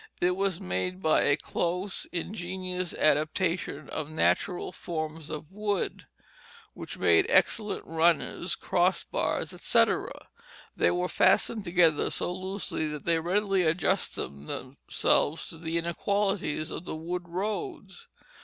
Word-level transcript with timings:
It 0.19 0.35
was 0.35 0.59
made 0.59 0.99
by 0.99 1.21
a 1.21 1.37
close 1.37 2.07
and 2.11 2.29
ingenious 2.29 2.91
adaptation 2.95 3.87
of 3.91 4.09
natural 4.09 4.71
forms 4.71 5.29
of 5.29 5.51
wood, 5.51 6.07
which 6.73 6.97
made 6.97 7.27
excellent 7.29 7.85
runners, 7.85 8.55
cross 8.55 9.03
bars, 9.03 9.53
etc.; 9.53 10.11
they 10.75 10.89
were 10.89 11.07
fastened 11.07 11.65
together 11.65 12.09
so 12.09 12.33
loosely 12.33 12.87
that 12.87 13.05
they 13.05 13.19
readily 13.19 13.61
adjusted 13.61 14.47
themselves 14.47 15.49
to 15.49 15.59
the 15.59 15.77
inequalities 15.77 16.71
of 16.71 16.85
the 16.85 16.95
wood 16.95 17.29
roads. 17.29 18.07